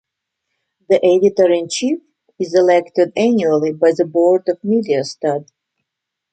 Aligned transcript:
The 0.89 0.95
editor 1.05 1.53
in 1.53 1.69
chief 1.69 1.99
is 2.39 2.55
elected 2.55 3.13
annually 3.15 3.71
by 3.73 3.91
the 3.95 4.03
board 4.03 4.49
of 4.49 4.59
Mediastud. 4.63 5.45